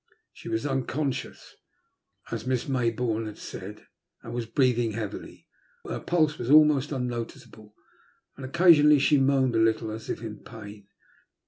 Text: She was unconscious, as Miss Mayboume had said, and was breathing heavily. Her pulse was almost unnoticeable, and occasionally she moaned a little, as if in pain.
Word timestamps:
She 0.33 0.49
was 0.49 0.65
unconscious, 0.65 1.57
as 2.31 2.47
Miss 2.47 2.65
Mayboume 2.65 3.27
had 3.27 3.37
said, 3.37 3.85
and 4.23 4.33
was 4.33 4.47
breathing 4.47 4.93
heavily. 4.93 5.45
Her 5.87 5.99
pulse 5.99 6.39
was 6.39 6.49
almost 6.49 6.91
unnoticeable, 6.91 7.75
and 8.35 8.43
occasionally 8.43 8.97
she 8.97 9.19
moaned 9.19 9.53
a 9.53 9.59
little, 9.59 9.91
as 9.91 10.09
if 10.09 10.23
in 10.23 10.39
pain. 10.39 10.87